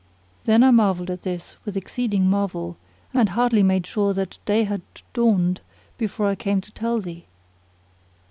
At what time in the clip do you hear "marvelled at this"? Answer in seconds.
0.71-1.57